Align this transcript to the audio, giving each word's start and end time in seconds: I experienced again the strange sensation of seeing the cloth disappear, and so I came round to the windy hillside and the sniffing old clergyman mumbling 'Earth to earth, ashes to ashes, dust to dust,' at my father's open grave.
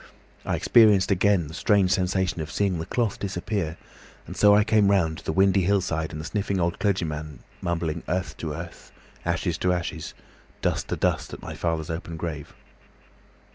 I 0.47 0.55
experienced 0.55 1.11
again 1.11 1.45
the 1.47 1.53
strange 1.53 1.91
sensation 1.91 2.41
of 2.41 2.49
seeing 2.51 2.79
the 2.79 2.87
cloth 2.87 3.19
disappear, 3.19 3.77
and 4.25 4.35
so 4.35 4.55
I 4.55 4.63
came 4.63 4.89
round 4.89 5.19
to 5.19 5.23
the 5.23 5.31
windy 5.31 5.61
hillside 5.61 6.11
and 6.11 6.19
the 6.19 6.25
sniffing 6.25 6.59
old 6.59 6.79
clergyman 6.79 7.41
mumbling 7.61 8.01
'Earth 8.07 8.35
to 8.37 8.51
earth, 8.51 8.91
ashes 9.25 9.59
to 9.59 9.71
ashes, 9.71 10.15
dust 10.63 10.87
to 10.87 10.95
dust,' 10.95 11.33
at 11.35 11.41
my 11.43 11.53
father's 11.53 11.91
open 11.91 12.17
grave. 12.17 12.51